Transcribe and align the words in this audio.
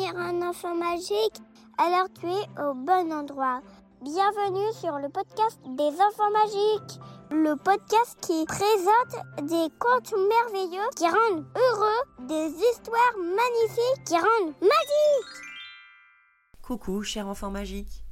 un 0.00 0.40
enfant 0.40 0.74
magique 0.74 1.36
Alors 1.76 2.08
tu 2.18 2.26
es 2.26 2.62
au 2.62 2.72
bon 2.72 3.12
endroit. 3.12 3.60
Bienvenue 4.02 4.72
sur 4.80 4.98
le 4.98 5.10
podcast 5.10 5.60
des 5.76 5.92
enfants 6.00 6.30
magiques, 6.32 6.98
le 7.30 7.54
podcast 7.56 8.16
qui 8.22 8.44
présente 8.46 9.50
des 9.50 9.68
contes 9.78 10.14
merveilleux 10.14 10.88
qui 10.96 11.04
rendent 11.04 11.44
heureux, 11.54 12.26
des 12.26 12.54
histoires 12.56 13.16
magnifiques 13.18 14.04
qui 14.06 14.14
rendent 14.14 14.54
magiques. 14.62 15.42
Coucou, 16.62 17.02
cher 17.02 17.28
enfant 17.28 17.50
magique. 17.50 18.02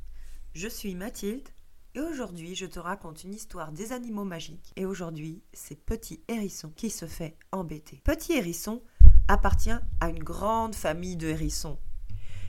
Je 0.53 0.69
suis 0.69 0.95
Mathilde 0.95 1.49
et 1.95 2.01
aujourd'hui 2.01 2.55
je 2.55 2.67
te 2.67 2.79
raconte 2.79 3.25
une 3.25 3.35
histoire 3.35 3.73
des 3.73 3.93
animaux 3.93 4.25
magiques. 4.25 4.75
Et 4.77 4.85
aujourd'hui, 4.85 5.43
c'est 5.55 5.83
Petit 5.83 6.23
Hérisson 6.29 6.73
qui 6.77 6.91
se 6.91 7.07
fait 7.07 7.39
embêter. 7.53 8.03
Petit 8.05 8.35
Hérisson 8.35 8.83
appartient 9.31 9.71
à 10.01 10.09
une 10.09 10.23
grande 10.23 10.75
famille 10.75 11.17
de 11.17 11.29
hérissons. 11.29 11.79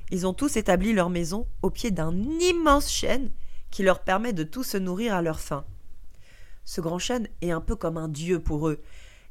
Ils 0.09 0.25
ont 0.25 0.33
tous 0.33 0.57
établi 0.57 0.93
leur 0.93 1.09
maison 1.09 1.47
au 1.61 1.69
pied 1.69 1.91
d'un 1.91 2.13
immense 2.13 2.91
chêne 2.91 3.29
qui 3.69 3.83
leur 3.83 3.99
permet 4.03 4.33
de 4.33 4.43
tous 4.43 4.63
se 4.63 4.77
nourrir 4.77 5.13
à 5.13 5.21
leur 5.21 5.39
faim. 5.39 5.63
Ce 6.65 6.81
grand 6.81 6.99
chêne 6.99 7.27
est 7.41 7.51
un 7.51 7.61
peu 7.61 7.75
comme 7.75 7.97
un 7.97 8.09
dieu 8.09 8.39
pour 8.39 8.67
eux, 8.67 8.81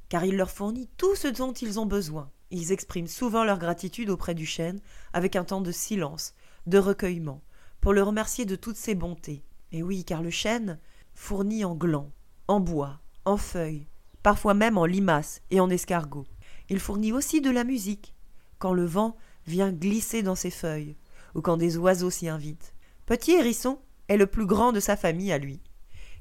car 0.08 0.24
il 0.24 0.36
leur 0.36 0.50
fournit 0.50 0.88
tout 0.96 1.16
ce 1.16 1.28
dont 1.28 1.52
ils 1.52 1.80
ont 1.80 1.86
besoin. 1.86 2.30
Ils 2.50 2.72
expriment 2.72 3.08
souvent 3.08 3.44
leur 3.44 3.58
gratitude 3.58 4.10
auprès 4.10 4.34
du 4.34 4.46
chêne 4.46 4.80
avec 5.12 5.34
un 5.34 5.44
temps 5.44 5.60
de 5.60 5.72
silence, 5.72 6.34
de 6.66 6.78
recueillement, 6.78 7.42
pour 7.80 7.92
le 7.92 8.02
remercier 8.02 8.44
de 8.44 8.56
toutes 8.56 8.76
ses 8.76 8.94
bontés. 8.94 9.42
Et 9.72 9.82
oui, 9.82 10.04
car 10.04 10.22
le 10.22 10.30
chêne 10.30 10.78
fournit 11.14 11.64
en 11.64 11.74
glands, 11.74 12.10
en 12.48 12.60
bois, 12.60 13.00
en 13.24 13.36
feuilles, 13.36 13.86
parfois 14.22 14.54
même 14.54 14.78
en 14.78 14.86
limaces 14.86 15.42
et 15.50 15.60
en 15.60 15.68
escargots. 15.68 16.26
Il 16.70 16.78
fournit 16.78 17.12
aussi 17.12 17.40
de 17.40 17.50
la 17.50 17.64
musique, 17.64 18.14
quand 18.58 18.72
le 18.72 18.84
vent 18.84 19.16
vient 19.46 19.72
glisser 19.72 20.22
dans 20.22 20.36
ses 20.36 20.50
feuilles, 20.50 20.96
ou 21.34 21.40
quand 21.42 21.56
des 21.56 21.76
oiseaux 21.76 22.10
s'y 22.10 22.28
invitent. 22.28 22.74
Petit 23.06 23.32
hérisson 23.32 23.80
est 24.08 24.16
le 24.16 24.28
plus 24.28 24.46
grand 24.46 24.70
de 24.70 24.78
sa 24.78 24.96
famille 24.96 25.32
à 25.32 25.38
lui. 25.38 25.60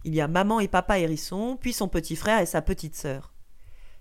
Il 0.05 0.15
y 0.15 0.21
a 0.21 0.27
maman 0.27 0.59
et 0.59 0.67
papa 0.67 0.97
hérisson, 0.97 1.55
puis 1.55 1.71
son 1.71 1.87
petit 1.87 2.15
frère 2.15 2.39
et 2.39 2.47
sa 2.47 2.63
petite 2.63 2.95
sœur. 2.95 3.33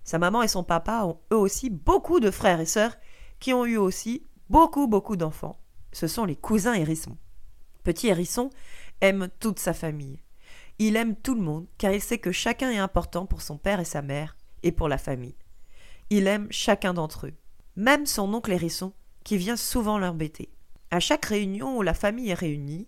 Sa 0.03 0.17
maman 0.17 0.41
et 0.41 0.47
son 0.47 0.63
papa 0.63 1.03
ont 1.05 1.19
eux 1.31 1.37
aussi 1.37 1.69
beaucoup 1.69 2.19
de 2.19 2.31
frères 2.31 2.59
et 2.59 2.65
sœurs 2.65 2.97
qui 3.39 3.53
ont 3.53 3.65
eu 3.65 3.77
aussi 3.77 4.25
beaucoup 4.49 4.87
beaucoup 4.87 5.17
d'enfants. 5.17 5.59
Ce 5.91 6.07
sont 6.07 6.25
les 6.25 6.35
cousins 6.35 6.73
hérissons. 6.73 7.17
Petit 7.83 8.07
hérisson 8.07 8.49
aime 9.01 9.29
toute 9.39 9.59
sa 9.59 9.73
famille. 9.73 10.19
Il 10.79 10.95
aime 10.95 11.15
tout 11.15 11.35
le 11.35 11.41
monde 11.41 11.67
car 11.77 11.91
il 11.91 12.01
sait 12.01 12.17
que 12.17 12.31
chacun 12.31 12.71
est 12.71 12.77
important 12.77 13.27
pour 13.27 13.43
son 13.43 13.57
père 13.57 13.79
et 13.79 13.85
sa 13.85 14.01
mère 14.01 14.35
et 14.63 14.71
pour 14.71 14.87
la 14.87 14.97
famille. 14.97 15.35
Il 16.09 16.27
aime 16.27 16.47
chacun 16.49 16.93
d'entre 16.93 17.27
eux, 17.27 17.33
même 17.75 18.05
son 18.05 18.33
oncle 18.33 18.51
hérisson, 18.51 18.93
qui 19.23 19.37
vient 19.37 19.55
souvent 19.55 19.99
l'embêter. 19.99 20.49
À 20.91 20.99
chaque 20.99 21.25
réunion 21.25 21.77
où 21.77 21.81
la 21.83 21.93
famille 21.93 22.31
est 22.31 22.35
réunie, 22.35 22.87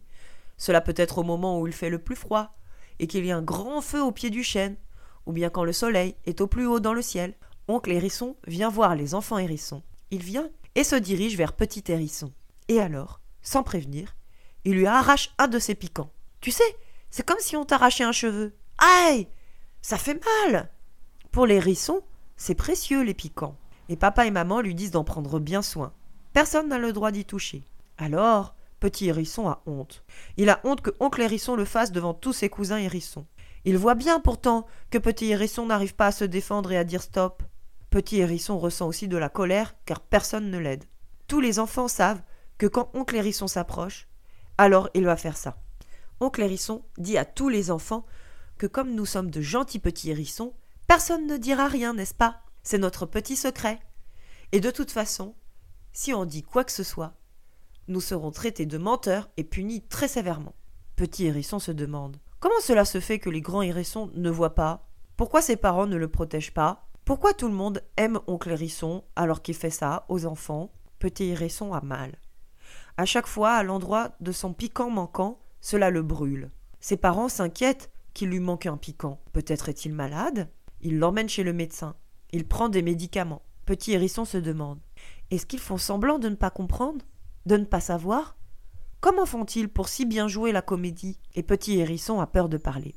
cela 0.58 0.82
peut 0.82 0.94
être 0.98 1.20
au 1.20 1.24
moment 1.24 1.60
où 1.60 1.68
il 1.68 1.74
fait 1.74 1.90
le 1.90 2.00
plus 2.00 2.16
froid, 2.16 2.56
et 3.00 3.08
qu'il 3.08 3.26
y 3.26 3.32
a 3.32 3.38
un 3.38 3.42
grand 3.42 3.82
feu 3.82 4.02
au 4.02 4.12
pied 4.12 4.30
du 4.30 4.44
chêne, 4.44 4.76
ou 5.26 5.34
bien 5.34 5.50
quand 5.50 5.64
le 5.64 5.74
soleil 5.74 6.16
est 6.26 6.42
au 6.42 6.48
plus 6.48 6.66
haut 6.66 6.80
dans 6.80 6.94
le 6.94 7.02
ciel, 7.02 7.36
oncle 7.68 7.92
hérisson 7.92 8.36
vient 8.48 8.70
voir 8.70 8.96
les 8.96 9.14
enfants 9.14 9.38
hérissons. 9.38 9.84
Il 10.10 10.24
vient 10.24 10.50
et 10.76 10.84
se 10.84 10.96
dirige 10.96 11.38
vers 11.38 11.54
petit 11.54 11.84
hérisson. 11.88 12.32
Et 12.68 12.80
alors, 12.80 13.22
sans 13.42 13.64
prévenir, 13.64 14.16
il 14.66 14.74
lui 14.74 14.88
arrache 14.88 15.34
un 15.38 15.48
de 15.48 15.60
ses 15.60 15.76
piquants. 15.76 16.12
Tu 16.40 16.52
sais, 16.52 16.76
c'est 17.10 17.26
comme 17.26 17.40
si 17.40 17.56
on 17.56 17.66
t'arrachait 17.66 18.04
un 18.04 18.12
cheveu. 18.12 18.56
Aïe 18.78 19.28
Ça 19.82 19.98
fait 19.98 20.20
mal 20.44 20.72
Pour 21.32 21.46
les 21.46 21.56
hérissons, 21.56 22.02
c'est 22.42 22.56
précieux 22.56 23.04
les 23.04 23.14
piquants. 23.14 23.56
Et 23.88 23.96
papa 23.96 24.26
et 24.26 24.32
maman 24.32 24.62
lui 24.62 24.74
disent 24.74 24.90
d'en 24.90 25.04
prendre 25.04 25.38
bien 25.38 25.62
soin. 25.62 25.94
Personne 26.34 26.70
n'a 26.70 26.80
le 26.80 26.92
droit 26.92 27.12
d'y 27.12 27.24
toucher. 27.24 27.64
Alors, 28.00 28.56
petit 28.80 29.10
hérisson 29.10 29.48
a 29.48 29.62
honte. 29.68 30.04
Il 30.38 30.50
a 30.50 30.60
honte 30.64 30.82
que 30.82 30.90
oncle 31.00 31.22
hérisson 31.22 31.56
le 31.56 31.66
fasse 31.66 31.92
devant 31.92 32.16
tous 32.16 32.34
ses 32.34 32.50
cousins 32.50 32.80
hérissons. 32.80 33.28
Il 33.64 33.78
voit 33.78 33.94
bien 33.94 34.20
pourtant 34.20 34.66
que 34.90 34.98
petit 34.98 35.30
hérisson 35.30 35.68
n'arrive 35.68 35.94
pas 35.94 36.08
à 36.08 36.12
se 36.12 36.26
défendre 36.26 36.72
et 36.72 36.78
à 36.80 36.84
dire 36.84 37.04
stop. 37.04 37.44
Petit 37.92 38.18
hérisson 38.18 38.58
ressent 38.58 38.88
aussi 38.88 39.08
de 39.08 39.18
la 39.18 39.30
colère 39.30 39.76
car 39.86 40.00
personne 40.00 40.50
ne 40.50 40.58
l'aide. 40.58 40.86
Tous 41.28 41.42
les 41.42 41.60
enfants 41.60 41.88
savent 41.88 42.24
que 42.58 42.66
quand 42.66 42.90
oncle 42.96 43.18
hérisson 43.18 43.46
s'approche, 43.46 44.08
alors 44.58 44.90
il 44.96 45.06
va 45.06 45.16
faire 45.16 45.38
ça. 45.38 45.58
Oncle 46.20 46.42
hérisson 46.42 46.84
dit 46.98 47.20
à 47.20 47.26
tous 47.26 47.50
les 47.50 47.70
enfants 47.70 48.08
que 48.58 48.66
comme 48.66 48.96
nous 48.96 49.06
sommes 49.06 49.30
de 49.30 49.42
gentils 49.42 49.78
petits 49.78 50.10
hérissons, 50.10 50.56
Personne 50.92 51.26
ne 51.26 51.38
dira 51.38 51.70
rien, 51.70 51.94
n'est-ce 51.94 52.14
pas? 52.14 52.42
C'est 52.64 52.78
notre 52.78 53.06
petit 53.06 53.38
secret. 53.38 53.80
Et 54.52 54.60
de 54.60 54.70
toute 54.72 54.92
façon, 54.92 55.36
si 55.94 56.14
on 56.14 56.26
dit 56.26 56.44
quoi 56.44 56.66
que 56.66 56.72
ce 56.74 56.84
soit, 56.84 57.14
nous 57.88 58.02
serons 58.02 58.32
traités 58.32 58.66
de 58.66 58.78
menteurs 58.78 59.30
et 59.38 59.46
punis 59.46 59.84
très 59.88 60.10
sévèrement. 60.10 60.54
Petit 60.98 61.28
hérisson 61.28 61.60
se 61.60 61.72
demande 61.72 62.18
Comment 62.42 62.60
cela 62.60 62.84
se 62.84 63.00
fait 63.00 63.20
que 63.20 63.30
les 63.30 63.40
grands 63.40 63.62
hérissons 63.62 64.12
ne 64.16 64.30
voient 64.30 64.54
pas? 64.54 64.86
Pourquoi 65.16 65.42
ses 65.42 65.56
parents 65.56 65.88
ne 65.88 65.96
le 65.96 66.10
protègent 66.10 66.54
pas? 66.54 66.90
Pourquoi 67.06 67.34
tout 67.34 67.48
le 67.48 67.54
monde 67.54 67.82
aime 67.96 68.20
oncle 68.28 68.52
hérisson 68.52 69.06
alors 69.16 69.42
qu'il 69.42 69.56
fait 69.56 69.70
ça 69.70 70.06
aux 70.10 70.26
enfants? 70.26 70.74
Petit 71.00 71.30
hérisson 71.30 71.74
a 71.74 71.80
mal. 71.80 72.20
À 72.98 73.06
chaque 73.06 73.28
fois, 73.28 73.54
à 73.54 73.64
l'endroit 73.64 74.12
de 74.20 74.34
son 74.34 74.52
piquant 74.52 74.90
manquant, 74.90 75.40
cela 75.62 75.90
le 75.90 76.02
brûle. 76.02 76.52
Ses 76.82 76.98
parents 76.98 77.30
s'inquiètent 77.30 77.92
qu'il 78.14 78.28
lui 78.28 78.42
manque 78.42 78.66
un 78.66 78.76
piquant. 78.76 79.22
Peut-être 79.32 79.70
est-il 79.70 79.94
malade? 79.94 80.50
Il 80.82 81.00
l'emmène 81.00 81.30
chez 81.30 81.44
le 81.44 81.54
médecin. 81.54 81.96
Il 82.32 82.48
prend 82.48 82.70
des 82.70 82.82
médicaments. 82.82 83.44
Petit 83.66 83.94
hérisson 83.94 84.26
se 84.26 84.38
demande 84.38 84.80
Est-ce 85.30 85.46
qu'ils 85.46 85.60
font 85.60 85.78
semblant 85.78 86.20
de 86.20 86.30
ne 86.30 86.36
pas 86.36 86.50
comprendre? 86.50 87.06
De 87.46 87.58
ne 87.58 87.66
pas 87.66 87.80
savoir? 87.80 88.38
Comment 89.00 89.26
font-ils 89.26 89.70
pour 89.70 89.88
si 89.88 90.06
bien 90.06 90.28
jouer 90.28 90.52
la 90.52 90.62
comédie? 90.62 91.20
Et 91.36 91.44
Petit 91.44 91.80
hérisson 91.80 92.20
a 92.20 92.28
peur 92.28 92.50
de 92.50 92.58
parler. 92.58 92.96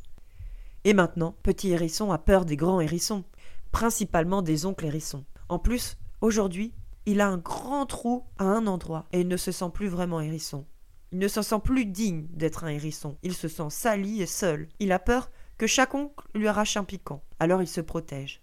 Et 0.85 0.93
maintenant, 0.93 1.35
Petit 1.43 1.71
hérisson 1.71 2.13
a 2.13 2.19
peur 2.19 2.45
des 2.45 2.57
grands 2.57 2.81
hérissons, 2.81 3.25
principalement 3.73 4.43
des 4.43 4.67
oncles 4.67 4.87
hérissons. 4.87 5.25
En 5.49 5.59
plus, 5.59 5.97
aujourd'hui, 6.21 6.75
il 7.07 7.21
a 7.21 7.29
un 7.29 7.39
grand 7.39 7.87
trou 7.87 8.25
à 8.39 8.45
un 8.45 8.67
endroit 8.67 9.07
et 9.13 9.21
il 9.21 9.29
ne 9.29 9.37
se 9.37 9.53
sent 9.53 9.71
plus 9.73 9.89
vraiment 9.89 10.21
hérisson. 10.21 10.67
Il 11.13 11.19
ne 11.19 11.29
se 11.29 11.43
sent 11.43 11.61
plus 11.63 11.87
digne 11.87 12.27
d'être 12.31 12.65
un 12.65 12.69
hérisson. 12.69 13.17
Il 13.23 13.35
se 13.35 13.49
sent 13.49 13.71
sali 13.71 14.21
et 14.21 14.27
seul. 14.27 14.69
Il 14.81 14.93
a 14.93 14.99
peur 14.99 15.31
que 15.59 15.67
chaque 15.67 15.95
oncle 15.95 16.27
lui 16.35 16.49
arrache 16.49 16.77
un 16.77 16.85
piquant. 16.85 17.23
Alors 17.45 17.61
il 17.61 17.69
se 17.69 17.83
protège. 17.83 18.41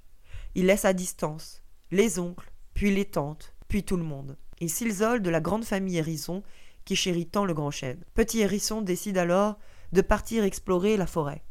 Il 0.53 0.67
laisse 0.67 0.85
à 0.85 0.93
distance 0.93 1.63
les 1.89 2.19
oncles, 2.19 2.51
puis 2.75 2.93
les 2.93 3.05
tantes, 3.05 3.55
puis 3.67 3.83
tout 3.83 3.97
le 3.97 4.03
monde. 4.03 4.37
Il 4.59 4.69
s'isole 4.69 5.23
de 5.23 5.31
la 5.31 5.41
grande 5.41 5.65
famille 5.65 5.97
hérisson 5.97 6.43
qui 6.85 6.95
chérit 6.95 7.25
tant 7.25 7.43
le 7.43 7.55
grand 7.55 7.71
chêne. 7.71 8.03
Petit 8.13 8.41
hérisson 8.41 8.83
décide 8.83 9.17
alors 9.17 9.57
de 9.91 10.01
partir 10.01 10.43
explorer 10.43 10.97
la 10.97 11.07
forêt. 11.07 11.43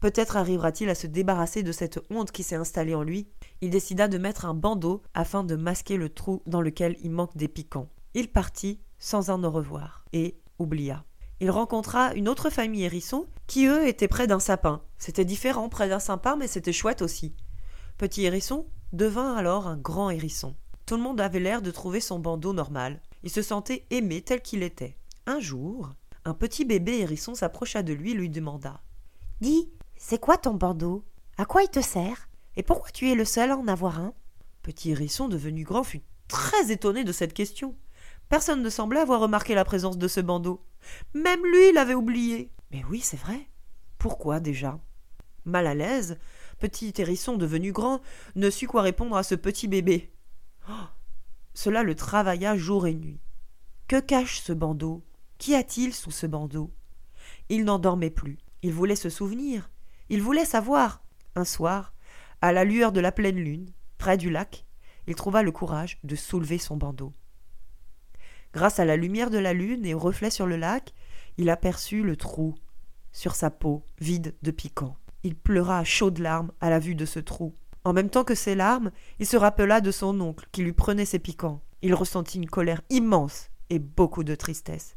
Peut-être 0.00 0.38
arrivera-t-il 0.38 0.88
à 0.88 0.94
se 0.94 1.06
débarrasser 1.06 1.62
de 1.62 1.72
cette 1.72 2.00
honte 2.08 2.32
qui 2.32 2.42
s'est 2.42 2.56
installée 2.56 2.94
en 2.94 3.02
lui. 3.02 3.28
Il 3.60 3.68
décida 3.68 4.08
de 4.08 4.16
mettre 4.16 4.46
un 4.46 4.54
bandeau 4.54 5.02
afin 5.12 5.44
de 5.44 5.56
masquer 5.56 5.98
le 5.98 6.08
trou 6.08 6.42
dans 6.46 6.62
lequel 6.62 6.96
il 7.02 7.10
manque 7.10 7.36
des 7.36 7.48
piquants. 7.48 7.90
Il 8.14 8.32
partit 8.32 8.80
sans 8.98 9.28
un 9.28 9.44
au 9.44 9.50
revoir 9.50 10.06
et 10.14 10.38
oublia 10.58 11.04
il 11.40 11.50
rencontra 11.50 12.14
une 12.14 12.28
autre 12.28 12.50
famille 12.50 12.84
hérisson 12.84 13.26
qui, 13.46 13.66
eux, 13.66 13.86
étaient 13.86 14.08
près 14.08 14.26
d'un 14.26 14.40
sapin. 14.40 14.82
C'était 14.98 15.24
différent 15.24 15.68
près 15.68 15.88
d'un 15.88 16.00
sapin, 16.00 16.36
mais 16.36 16.48
c'était 16.48 16.72
chouette 16.72 17.02
aussi. 17.02 17.34
Petit 17.96 18.24
hérisson 18.24 18.66
devint 18.92 19.34
alors 19.34 19.66
un 19.66 19.76
grand 19.76 20.10
hérisson. 20.10 20.56
Tout 20.86 20.96
le 20.96 21.02
monde 21.02 21.20
avait 21.20 21.40
l'air 21.40 21.62
de 21.62 21.70
trouver 21.70 22.00
son 22.00 22.18
bandeau 22.18 22.52
normal. 22.52 23.00
Il 23.22 23.30
se 23.30 23.42
sentait 23.42 23.86
aimé 23.90 24.22
tel 24.22 24.40
qu'il 24.40 24.62
était. 24.62 24.96
Un 25.26 25.40
jour, 25.40 25.90
un 26.24 26.34
petit 26.34 26.64
bébé 26.64 26.98
hérisson 26.98 27.34
s'approcha 27.34 27.82
de 27.82 27.92
lui 27.92 28.12
et 28.12 28.14
lui 28.14 28.30
demanda 28.30 28.82
Dis, 29.40 29.70
c'est 29.96 30.20
quoi 30.20 30.38
ton 30.38 30.54
bandeau? 30.54 31.04
À 31.36 31.44
quoi 31.44 31.62
il 31.62 31.68
te 31.68 31.80
sert? 31.80 32.28
Et 32.56 32.62
pourquoi 32.62 32.90
tu 32.90 33.10
es 33.10 33.14
le 33.14 33.24
seul 33.24 33.50
à 33.50 33.56
en 33.56 33.68
avoir 33.68 34.00
un? 34.00 34.14
Petit 34.62 34.90
hérisson 34.90 35.28
devenu 35.28 35.62
grand 35.62 35.84
fut 35.84 36.02
très 36.26 36.70
étonné 36.70 37.04
de 37.04 37.12
cette 37.12 37.34
question. 37.34 37.76
Personne 38.28 38.62
ne 38.62 38.70
semblait 38.70 39.00
avoir 39.00 39.20
remarqué 39.20 39.54
la 39.54 39.64
présence 39.64 39.98
de 39.98 40.08
ce 40.08 40.20
bandeau. 40.20 40.60
Même 41.14 41.44
lui 41.44 41.72
l'avait 41.72 41.94
oublié. 41.94 42.52
Mais 42.70 42.82
oui, 42.90 43.00
c'est 43.00 43.16
vrai. 43.16 43.48
Pourquoi 43.98 44.40
déjà? 44.40 44.78
Mal 45.44 45.66
à 45.66 45.74
l'aise, 45.74 46.18
petit 46.58 46.92
hérisson 46.98 47.36
devenu 47.36 47.72
grand 47.72 48.00
ne 48.36 48.50
sut 48.50 48.66
quoi 48.66 48.82
répondre 48.82 49.16
à 49.16 49.22
ce 49.22 49.34
petit 49.34 49.68
bébé. 49.68 50.12
Oh, 50.68 50.86
cela 51.54 51.82
le 51.82 51.94
travailla 51.94 52.56
jour 52.56 52.86
et 52.86 52.94
nuit. 52.94 53.20
Que 53.88 54.00
cache 54.00 54.40
ce 54.40 54.52
bandeau? 54.52 55.02
Qu'y 55.38 55.54
a-t-il 55.54 55.94
sous 55.94 56.10
ce 56.10 56.26
bandeau? 56.26 56.72
Il 57.48 57.64
n'en 57.64 57.78
dormait 57.78 58.10
plus. 58.10 58.38
Il 58.62 58.72
voulait 58.72 58.96
se 58.96 59.08
souvenir. 59.08 59.70
Il 60.08 60.22
voulait 60.22 60.44
savoir. 60.44 61.02
Un 61.34 61.44
soir, 61.44 61.94
à 62.40 62.52
la 62.52 62.64
lueur 62.64 62.92
de 62.92 63.00
la 63.00 63.12
pleine 63.12 63.38
lune, 63.38 63.70
près 63.96 64.16
du 64.16 64.30
lac, 64.30 64.66
il 65.06 65.14
trouva 65.14 65.42
le 65.42 65.52
courage 65.52 65.98
de 66.04 66.16
soulever 66.16 66.58
son 66.58 66.76
bandeau. 66.76 67.12
Grâce 68.58 68.80
à 68.80 68.84
la 68.84 68.96
lumière 68.96 69.30
de 69.30 69.38
la 69.38 69.52
lune 69.52 69.86
et 69.86 69.94
au 69.94 70.00
reflet 70.00 70.30
sur 70.30 70.44
le 70.44 70.56
lac, 70.56 70.92
il 71.36 71.48
aperçut 71.48 72.02
le 72.02 72.16
trou 72.16 72.56
sur 73.12 73.36
sa 73.36 73.50
peau, 73.50 73.84
vide 74.00 74.34
de 74.42 74.50
piquant. 74.50 74.96
Il 75.22 75.36
pleura 75.36 75.78
à 75.78 75.84
chaudes 75.84 76.18
larmes 76.18 76.50
à 76.60 76.68
la 76.68 76.80
vue 76.80 76.96
de 76.96 77.04
ce 77.04 77.20
trou. 77.20 77.54
En 77.84 77.92
même 77.92 78.10
temps 78.10 78.24
que 78.24 78.34
ses 78.34 78.56
larmes, 78.56 78.90
il 79.20 79.26
se 79.26 79.36
rappela 79.36 79.80
de 79.80 79.92
son 79.92 80.20
oncle 80.20 80.48
qui 80.50 80.62
lui 80.62 80.72
prenait 80.72 81.04
ses 81.04 81.20
piquants. 81.20 81.62
Il 81.82 81.94
ressentit 81.94 82.38
une 82.38 82.50
colère 82.50 82.82
immense 82.90 83.48
et 83.70 83.78
beaucoup 83.78 84.24
de 84.24 84.34
tristesse. 84.34 84.96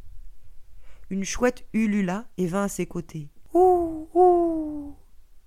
Une 1.12 1.24
chouette 1.24 1.64
ulula 1.72 2.26
et 2.40 2.48
vint 2.48 2.64
à 2.64 2.68
ses 2.68 2.88
côtés. 2.88 3.30
Ouh, 3.54 4.10
ouh 4.16 4.96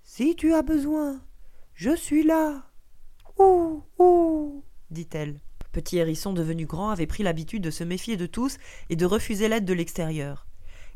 Si 0.04 0.36
tu 0.36 0.54
as 0.54 0.62
besoin, 0.62 1.20
je 1.74 1.96
suis 1.96 2.22
là. 2.22 2.62
Ouh, 3.40 3.82
ouh 3.98 4.62
dit-elle. 4.92 5.40
Petit 5.74 5.98
hérisson 5.98 6.32
devenu 6.32 6.66
grand 6.66 6.90
avait 6.90 7.08
pris 7.08 7.24
l'habitude 7.24 7.64
de 7.64 7.70
se 7.72 7.82
méfier 7.82 8.16
de 8.16 8.26
tous 8.26 8.58
et 8.90 8.96
de 8.96 9.04
refuser 9.04 9.48
l'aide 9.48 9.64
de 9.64 9.74
l'extérieur. 9.74 10.46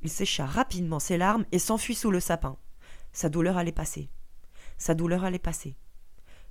Il 0.02 0.08
sécha 0.08 0.46
rapidement 0.46 1.00
ses 1.00 1.19
larmes 1.19 1.44
et 1.50 1.58
s'enfuit 1.58 1.96
sous 1.96 2.12
le 2.12 2.20
sapin. 2.20 2.56
Sa 3.12 3.28
douleur 3.28 3.56
allait 3.56 3.72
passer. 3.72 4.08
Sa 4.76 4.94
douleur 4.94 5.25
allait 5.25 5.40
passer. 5.40 5.76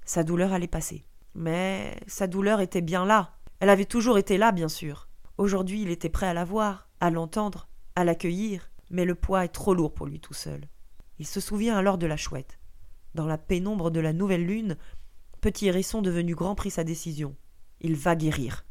Sa 0.04 0.26
douleur 0.26 0.52
allait 0.52 0.68
passer. 0.68 1.06
Mais 1.36 1.96
sa 2.06 2.28
douleur 2.28 2.60
était 2.60 2.82
bien 2.82 3.06
là. 3.06 3.38
Elle 3.62 3.70
avait 3.70 3.86
toujours 3.86 4.18
été 4.18 4.38
là, 4.38 4.52
bien 4.52 4.68
sûr. 4.68 5.08
Aujourd'hui, 5.38 5.82
il 5.84 5.90
était 5.90 6.10
prêt 6.10 6.28
à 6.28 6.34
la 6.34 6.44
voir, 6.44 6.90
à 7.00 7.10
l'entendre, 7.10 7.70
à 7.96 8.04
l'accueillir, 8.04 8.72
mais 8.90 9.06
le 9.06 9.16
poids 9.16 9.46
est 9.46 9.54
trop 9.54 9.74
lourd 9.74 9.94
pour 9.94 10.06
lui 10.06 10.20
tout 10.20 10.34
seul. 10.34 10.68
Il 11.18 11.26
se 11.26 11.40
souvient 11.40 11.78
alors 11.78 11.98
de 11.98 12.08
la 12.08 12.18
chouette. 12.18 12.60
Dans 13.16 13.26
la 13.26 13.38
pénombre 13.38 13.90
de 13.90 14.02
la 14.02 14.12
nouvelle 14.12 14.46
lune, 14.46 14.76
Petit 15.42 15.68
hérisson 15.68 16.02
devenu 16.02 16.34
grand 16.34 16.56
prit 16.56 16.72
sa 16.72 16.84
décision. 16.84 17.36
Il 17.82 17.96
va 17.96 18.16
guérir. 18.16 18.66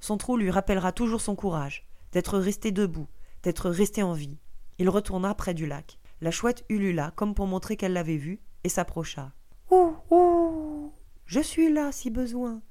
Son 0.00 0.16
trou 0.16 0.36
lui 0.36 0.50
rappellera 0.50 0.92
toujours 0.92 1.20
son 1.20 1.34
courage, 1.34 1.86
d'être 2.12 2.38
resté 2.38 2.70
debout, 2.70 3.08
d'être 3.42 3.70
resté 3.70 4.02
en 4.02 4.12
vie. 4.12 4.38
Il 4.78 4.88
retourna 4.88 5.34
près 5.34 5.54
du 5.54 5.66
lac. 5.66 5.98
La 6.20 6.30
chouette 6.30 6.64
ulula 6.68 7.12
comme 7.12 7.34
pour 7.34 7.46
montrer 7.46 7.76
qu'elle 7.76 7.92
l'avait 7.92 8.16
vu 8.16 8.40
et 8.64 8.68
s'approcha. 8.68 9.32
Ouh, 9.70 9.94
ouh 10.10 10.92
Je 11.26 11.40
suis 11.40 11.72
là 11.72 11.92
si 11.92 12.10
besoin. 12.10 12.62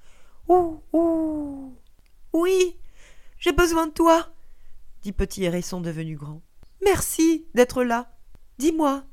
Ouh, 0.48 0.82
ouh 0.94 1.76
Oui, 2.34 2.80
j'ai 3.38 3.52
besoin 3.52 3.88
de 3.88 3.92
toi, 3.92 4.34
dit 5.02 5.12
Petit 5.12 5.44
Hérisson 5.44 5.82
devenu 5.82 6.16
grand. 6.16 6.42
Merci 6.84 7.48
d'être 7.54 7.84
là. 7.84 8.12
Dis-moi, 8.58 9.04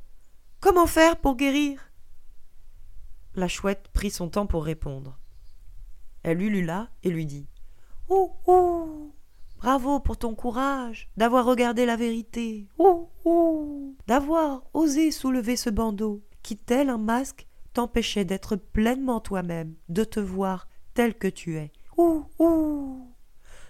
comment 0.61 0.87
faire 0.87 1.17
pour 1.17 1.37
guérir? 1.37 1.91
La 3.35 3.49
chouette 3.49 3.89
prit 3.93 4.11
son 4.11 4.29
temps 4.29 4.47
pour 4.47 4.65
répondre. 4.65 5.19
Elle 6.23 6.43
ulula 6.43 6.89
et 7.03 7.11
lui 7.11 7.27
dit 7.27 7.47
Ouh, 8.09 8.31
ouh 8.47 9.13
Bravo 9.59 10.01
pour 10.01 10.17
ton 10.17 10.35
courage 10.35 11.09
d'avoir 11.17 11.45
regardé 11.45 11.87
la 11.87 11.97
vérité. 11.97 12.67
Ouh, 12.79 13.09
ouh 13.25 13.97
D'avoir 14.07 14.65
osé 14.75 15.11
soulever 15.11 15.57
ce 15.57 15.71
bandeau 15.71 16.23
qui, 16.43 16.57
tel 16.57 16.91
un 16.91 16.99
masque, 16.99 17.47
t'empêchait 17.73 18.25
d'être 18.25 18.57
pleinement 18.57 19.21
toi-même, 19.21 19.75
de 19.89 20.05
te 20.05 20.21
voir 20.21 20.69
tel 20.95 21.15
que 21.17 21.29
tu 21.29 21.57
es. 21.57 21.73
Ouh, 21.97 22.25
ouh 22.39 23.07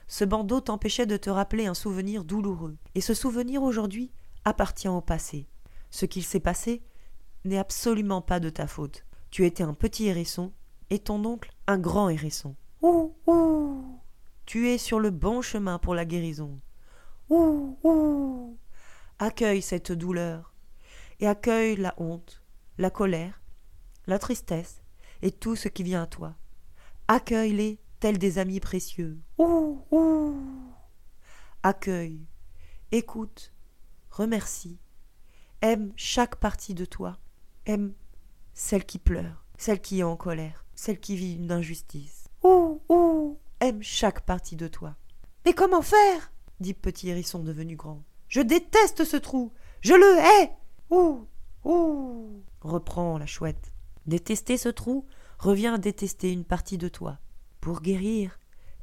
Ce 0.09 0.25
bandeau 0.25 0.61
t'empêchait 0.61 1.07
de 1.07 1.17
te 1.17 1.31
rappeler 1.31 1.67
un 1.67 1.75
souvenir 1.75 2.25
douloureux. 2.25 2.77
Et 2.95 3.01
ce 3.01 3.15
souvenir 3.15 3.63
aujourd'hui 3.63 4.11
appartient 4.45 4.89
au 4.89 5.03
passé. 5.03 5.47
Ce 5.91 6.07
qu'il 6.07 6.25
s'est 6.25 6.41
passé 6.41 6.83
n'est 7.45 7.59
absolument 7.59 8.23
pas 8.23 8.41
de 8.41 8.49
ta 8.49 8.67
faute. 8.67 9.05
Tu 9.31 9.45
étais 9.45 9.63
un 9.63 9.75
petit 9.75 10.07
hérisson 10.07 10.53
et 10.91 10.99
ton 10.99 11.25
oncle 11.25 11.52
un 11.67 11.79
grand 11.79 12.09
hérisson. 12.09 12.55
Ouh, 12.83 13.15
ouh 13.27 14.01
Tu 14.47 14.69
es 14.69 14.79
sur 14.79 15.01
le 15.01 15.11
bon 15.11 15.43
chemin 15.43 15.79
pour 15.79 15.95
la 15.95 16.05
guérison. 16.05 16.61
Ouh, 17.31 17.79
ouh 17.83 18.59
Accueille 19.19 19.63
cette 19.63 19.93
douleur 19.93 20.53
et 21.21 21.29
accueille 21.29 21.77
la 21.77 21.95
honte, 21.99 22.43
la 22.79 22.91
colère, 22.91 23.41
la 24.07 24.19
tristesse 24.19 24.83
et 25.23 25.31
tout 25.31 25.55
ce 25.55 25.69
qui 25.69 25.85
vient 25.85 26.03
à 26.03 26.07
toi. 26.07 26.35
Accueille-les 27.07 27.79
tels 28.01 28.19
des 28.19 28.39
amis 28.39 28.59
précieux. 28.59 29.21
Ouh, 29.39 29.85
ouh 29.93 30.35
Accueille, 31.63 32.27
écoute, 32.91 33.53
remercie, 34.11 34.81
aime 35.61 35.93
chaque 35.95 36.37
partie 36.37 36.75
de 36.75 36.85
toi, 36.85 37.19
aime 37.67 37.95
celle 38.53 38.85
qui 38.85 38.99
pleure, 38.99 39.45
celle 39.57 39.81
qui 39.81 40.01
est 40.01 40.03
en 40.03 40.17
colère, 40.17 40.62
celle 40.75 41.01
qui 41.01 41.17
vit 41.17 41.35
une 41.35 41.53
injustice. 41.53 42.29
Ouh, 42.43 42.81
ouh, 42.89 43.39
aime 43.61 43.83
chaque 43.83 44.25
partie 44.25 44.57
de 44.57 44.69
toi? 44.69 44.97
Mais 45.45 45.53
comment 45.53 45.83
faire? 45.83 46.33
dit 46.61 46.75
Petit 46.75 47.09
Hérisson 47.09 47.41
devenu 47.41 47.77
grand. 47.77 48.03
Je 48.29 48.41
déteste 48.41 49.05
ce 49.05 49.17
trou. 49.17 49.53
Je 49.81 49.95
le 49.95 50.19
hais. 50.19 50.51
Ouh, 50.91 51.27
ouh, 51.65 52.43
reprend 52.61 53.19
la 53.19 53.27
chouette. 53.27 53.73
Détester 54.07 54.57
ce 54.57 54.69
trou 54.69 55.07
revient 55.39 55.69
à 55.69 55.79
détester 55.79 56.33
une 56.33 56.45
partie 56.45 56.79
de 56.79 56.89
toi. 56.89 57.19
Pour 57.61 57.81
guérir, 57.81 58.39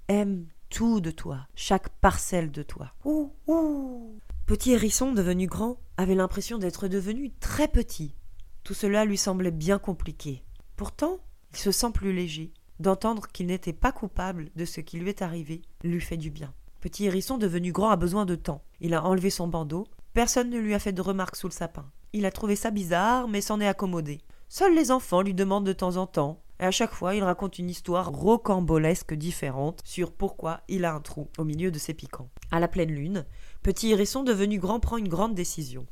aime 0.08 0.48
tout 0.70 1.02
de 1.02 1.12
toi, 1.12 1.48
chaque 1.56 1.90
parcelle 1.90 2.52
de 2.52 2.64
toi. 2.64 2.94
Ouh, 3.06 3.34
ouh. 3.48 4.20
Petit 4.46 4.72
Hérisson 4.72 5.12
devenu 5.14 5.48
grand 5.48 5.78
avait 5.98 6.16
l'impression 6.16 6.58
d'être 6.58 6.88
devenu 6.88 7.32
très 7.40 7.68
petit. 7.68 8.16
Tout 8.64 8.74
cela 8.74 9.06
lui 9.06 9.18
semblait 9.18 9.52
bien 9.52 9.80
compliqué. 9.80 10.44
Pourtant, 10.76 11.20
il 11.52 11.58
se 11.58 11.72
sent 11.72 11.92
plus 11.94 12.14
léger. 12.14 12.52
D'entendre 12.80 13.28
qu'il 13.28 13.48
n'était 13.48 13.74
pas 13.74 13.92
coupable 13.92 14.50
de 14.56 14.66
ce 14.66 14.82
qui 14.82 15.00
lui 15.00 15.10
est 15.10 15.22
arrivé 15.22 15.62
lui 15.84 16.00
fait 16.00 16.18
du 16.18 16.30
bien. 16.30 16.54
Petit 16.80 17.06
hérisson 17.06 17.38
devenu 17.38 17.72
grand 17.72 17.90
a 17.90 17.98
besoin 17.98 18.26
de 18.26 18.36
temps. 18.36 18.64
Il 18.80 18.94
a 18.94 19.04
enlevé 19.04 19.30
son 19.30 19.48
bandeau. 19.48 19.88
Personne 20.14 20.50
ne 20.50 20.60
lui 20.60 20.74
a 20.74 20.80
fait 20.80 20.94
de 20.94 21.02
remarques 21.02 21.36
sous 21.36 21.48
le 21.48 21.54
sapin. 21.54 21.92
Il 22.14 22.26
a 22.26 22.32
trouvé 22.32 22.56
ça 22.56 22.72
bizarre, 22.72 23.28
mais 23.28 23.42
s'en 23.42 23.60
est 23.60 23.68
accommodé. 23.68 24.20
Seuls 24.48 24.74
les 24.74 24.92
enfants 24.92 25.22
lui 25.22 25.34
demandent 25.34 25.66
de 25.66 25.74
temps 25.74 25.98
en 25.98 26.08
temps, 26.08 26.42
et 26.60 26.64
à 26.64 26.72
chaque 26.72 26.94
fois 26.94 27.16
il 27.16 27.24
raconte 27.24 27.60
une 27.60 27.70
histoire 27.70 28.12
rocambolesque 28.12 29.14
différente 29.14 29.82
sur 29.84 30.12
pourquoi 30.12 30.62
il 30.68 30.86
a 30.86 30.94
un 30.94 31.02
trou 31.02 31.28
au 31.38 31.44
milieu 31.44 31.70
de 31.70 31.78
ses 31.78 31.94
piquants. 31.94 32.30
À 32.52 32.60
la 32.60 32.68
pleine 32.68 32.92
lune, 32.92 33.26
Petit 33.62 33.92
hérisson 33.92 34.24
devenu 34.24 34.58
grand 34.58 34.80
prend 34.80 34.96
une 34.96 35.10
grande 35.10 35.36
décision. 35.36 35.86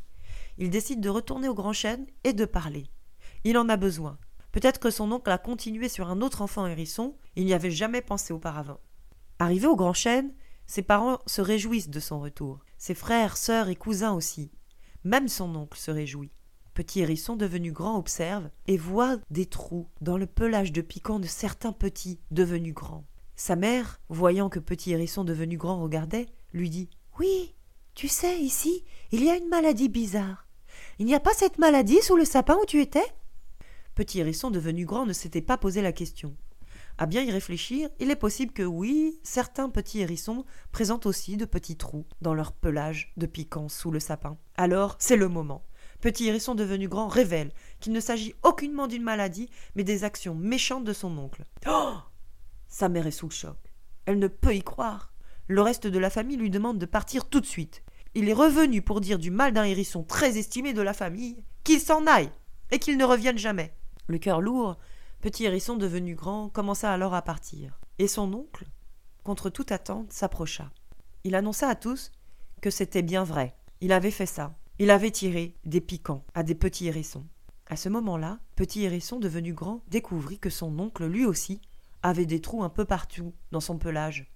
Il 0.58 0.70
décide 0.70 1.02
de 1.02 1.10
retourner 1.10 1.50
au 1.50 1.54
grand 1.54 1.74
chêne 1.74 2.06
et 2.24 2.32
de 2.32 2.46
parler. 2.46 2.86
Il 3.44 3.58
en 3.58 3.68
a 3.68 3.76
besoin. 3.76 4.18
Peut-être 4.58 4.80
que 4.80 4.90
son 4.90 5.12
oncle 5.12 5.30
a 5.30 5.38
continué 5.38 5.88
sur 5.88 6.10
un 6.10 6.20
autre 6.20 6.42
enfant 6.42 6.66
hérisson, 6.66 7.16
il 7.36 7.46
n'y 7.46 7.54
avait 7.54 7.70
jamais 7.70 8.02
pensé 8.02 8.34
auparavant. 8.34 8.80
Arrivé 9.38 9.68
au 9.68 9.76
grand 9.76 9.94
chêne, 9.94 10.34
ses 10.66 10.82
parents 10.82 11.20
se 11.28 11.42
réjouissent 11.42 11.92
de 11.92 12.00
son 12.00 12.20
retour, 12.20 12.62
ses 12.80 12.96
frères, 12.96 13.38
sœurs 13.38 13.70
et 13.70 13.76
cousins 13.76 14.14
aussi. 14.14 14.50
Même 15.04 15.28
son 15.28 15.56
oncle 15.56 15.78
se 15.78 15.92
réjouit. 15.92 16.32
Petit 16.74 17.02
hérisson 17.02 17.36
devenu 17.36 17.72
grand 17.72 18.00
observe 18.00 18.50
et 18.66 18.78
voit 18.78 19.18
des 19.30 19.46
trous 19.46 19.90
dans 20.02 20.18
le 20.18 20.26
pelage 20.26 20.72
de 20.72 20.82
piquant 20.82 21.20
de 21.20 21.28
certains 21.28 21.72
petits 21.72 22.20
devenus 22.32 22.74
grands. 22.74 23.06
Sa 23.36 23.56
mère, 23.56 24.02
voyant 24.10 24.50
que 24.50 24.58
petit 24.60 24.92
hérisson 24.92 25.24
devenu 25.24 25.58
grand 25.58 25.84
regardait, 25.84 26.26
lui 26.52 26.72
dit 26.72 26.90
Oui, 27.20 27.54
tu 27.94 28.08
sais, 28.08 28.40
ici, 28.40 28.84
il 29.12 29.24
y 29.24 29.30
a 29.30 29.38
une 29.38 29.50
maladie 29.50 29.88
bizarre. 29.88 30.48
Il 30.98 31.06
n'y 31.06 31.14
a 31.14 31.20
pas 31.20 31.36
cette 31.36 31.60
maladie 31.60 32.02
sous 32.02 32.18
le 32.18 32.26
sapin 32.26 32.58
où 32.60 32.66
tu 32.66 32.82
étais? 32.82 33.06
Petit 33.98 34.20
hérisson 34.20 34.52
devenu 34.52 34.86
grand 34.86 35.08
ne 35.08 35.12
s'était 35.12 35.42
pas 35.42 35.58
posé 35.58 35.82
la 35.82 35.92
question. 35.92 36.36
À 37.00 37.08
bien 37.08 37.24
y 37.24 37.32
réfléchir, 37.32 37.90
il 38.00 38.12
est 38.12 38.16
possible 38.16 38.54
que 38.54 38.62
oui, 38.62 39.20
certains 39.24 39.72
petits 39.72 40.02
hérissons 40.02 40.46
présentent 40.72 41.08
aussi 41.08 41.36
de 41.36 41.46
petits 41.46 41.78
trous 41.78 42.06
dans 42.22 42.36
leur 42.36 42.52
pelage 42.52 43.12
de 43.18 43.26
piquant 43.26 43.70
sous 43.70 43.90
le 43.90 44.00
sapin. 44.00 44.38
Alors, 44.56 44.98
c'est 45.00 45.16
le 45.16 45.30
moment. 45.30 45.66
Petit 46.00 46.28
hérisson 46.28 46.54
devenu 46.54 46.88
grand 46.88 47.08
révèle 47.08 47.52
qu'il 47.80 47.92
ne 47.92 48.00
s'agit 48.00 48.36
aucunement 48.44 48.86
d'une 48.86 49.02
maladie, 49.02 49.50
mais 49.76 49.84
des 49.84 50.04
actions 50.04 50.36
méchantes 50.36 50.84
de 50.84 50.94
son 50.94 51.18
oncle. 51.18 51.44
Oh 51.68 51.96
Sa 52.68 52.90
mère 52.90 53.08
est 53.08 53.12
sous 53.12 53.30
le 53.30 53.34
choc. 53.34 53.58
Elle 54.06 54.20
ne 54.20 54.28
peut 54.28 54.54
y 54.54 54.62
croire. 54.62 55.12
Le 55.48 55.64
reste 55.64 55.88
de 55.88 55.98
la 55.98 56.12
famille 56.12 56.38
lui 56.38 56.52
demande 56.52 56.78
de 56.78 56.86
partir 56.86 57.28
tout 57.28 57.42
de 57.42 57.48
suite. 57.48 57.82
Il 58.14 58.30
est 58.30 58.34
revenu 58.34 58.84
pour 58.84 59.02
dire 59.02 59.18
du 59.18 59.32
mal 59.32 59.54
d'un 59.54 59.64
hérisson 59.64 60.04
très 60.04 60.38
estimé 60.38 60.74
de 60.74 60.84
la 60.84 60.94
famille 60.94 61.44
qu'il 61.64 61.80
s'en 61.80 62.06
aille 62.06 62.30
et 62.70 62.78
qu'il 62.78 62.98
ne 62.98 63.04
revienne 63.04 63.40
jamais. 63.40 63.74
Le 64.08 64.18
cœur 64.18 64.42
lourd, 64.42 64.78
petit 65.22 65.46
hérisson 65.46 65.76
devenu 65.76 66.16
grand 66.16 66.50
commença 66.50 66.92
alors 66.92 67.14
à 67.14 67.22
partir. 67.22 67.80
Et 68.00 68.08
son 68.08 68.34
oncle, 68.34 68.66
contre 69.24 69.50
toute 69.50 69.72
attente, 69.72 70.14
s'approcha. 70.14 70.72
Il 71.26 71.36
annonça 71.36 71.68
à 71.68 71.76
tous 71.76 72.12
que 72.62 72.70
c'était 72.70 73.02
bien 73.02 73.24
vrai. 73.24 73.56
Il 73.82 73.92
avait 73.92 74.12
fait 74.12 74.26
ça. 74.26 74.56
Il 74.80 74.92
avait 74.92 75.12
tiré 75.12 75.56
des 75.66 75.82
piquants 75.82 76.24
à 76.34 76.44
des 76.44 76.56
petits 76.56 76.88
hérissons. 76.88 77.26
À 77.66 77.76
ce 77.76 77.90
moment-là, 77.90 78.40
petit 78.56 78.84
hérisson 78.84 79.20
devenu 79.20 79.54
grand 79.54 79.84
découvrit 79.90 80.40
que 80.40 80.50
son 80.50 80.80
oncle, 80.80 81.06
lui 81.06 81.26
aussi, 81.26 81.60
avait 82.02 82.26
des 82.26 82.40
trous 82.40 82.64
un 82.64 82.70
peu 82.70 82.86
partout 82.86 83.34
dans 83.52 83.60
son 83.60 83.78
pelage. 83.78 84.32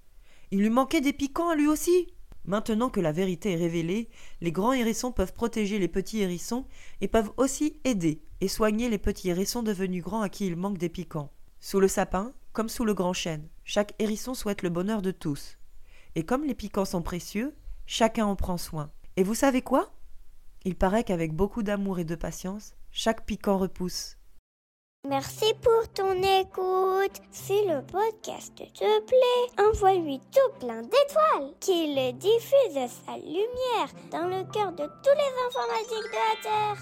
Il 0.51 0.59
lui 0.59 0.69
manquait 0.69 0.99
des 0.99 1.13
piquants 1.13 1.53
lui 1.53 1.67
aussi? 1.67 2.07
Maintenant 2.45 2.89
que 2.89 2.99
la 2.99 3.11
vérité 3.11 3.51
est 3.51 3.57
révélée, 3.57 4.09
les 4.41 4.51
grands 4.51 4.73
hérissons 4.73 5.11
peuvent 5.11 5.33
protéger 5.33 5.77
les 5.77 5.87
petits 5.87 6.21
hérissons 6.21 6.65
et 6.99 7.07
peuvent 7.07 7.31
aussi 7.37 7.79
aider 7.83 8.23
et 8.41 8.47
soigner 8.47 8.89
les 8.89 8.97
petits 8.97 9.29
hérissons 9.29 9.63
devenus 9.63 10.03
grands 10.03 10.21
à 10.21 10.29
qui 10.29 10.47
il 10.47 10.55
manque 10.55 10.79
des 10.79 10.89
piquants. 10.89 11.31
Sous 11.59 11.79
le 11.79 11.87
sapin, 11.87 12.33
comme 12.53 12.69
sous 12.69 12.85
le 12.85 12.95
grand 12.95 13.13
chêne, 13.13 13.47
chaque 13.63 13.93
hérisson 13.99 14.33
souhaite 14.33 14.63
le 14.63 14.69
bonheur 14.69 15.01
de 15.01 15.11
tous. 15.11 15.57
Et 16.15 16.23
comme 16.23 16.43
les 16.43 16.55
piquants 16.55 16.85
sont 16.85 17.03
précieux, 17.03 17.55
chacun 17.85 18.25
en 18.25 18.35
prend 18.35 18.57
soin. 18.57 18.91
Et 19.15 19.23
vous 19.23 19.35
savez 19.35 19.61
quoi? 19.61 19.93
Il 20.65 20.75
paraît 20.75 21.03
qu'avec 21.03 21.33
beaucoup 21.33 21.63
d'amour 21.63 21.99
et 21.99 22.05
de 22.05 22.15
patience, 22.15 22.75
chaque 22.91 23.25
piquant 23.25 23.57
repousse 23.57 24.17
Merci 25.09 25.55
pour 25.63 25.91
ton 25.95 26.13
écoute. 26.21 27.21
Si 27.31 27.65
le 27.65 27.81
podcast 27.81 28.53
te 28.55 28.99
plaît, 28.99 29.65
envoie-lui 29.65 30.19
tout 30.31 30.59
plein 30.59 30.83
d'étoiles, 30.83 31.55
qu'il 31.59 31.95
diffuse 32.19 32.87
sa 33.07 33.17
lumière 33.17 33.89
dans 34.11 34.27
le 34.27 34.43
cœur 34.51 34.71
de 34.73 34.85
tous 34.85 35.15
les 35.15 35.33
enfants 35.47 35.67
magiques 35.71 36.11
de 36.11 36.17
la 36.17 36.35
Terre. 36.43 36.77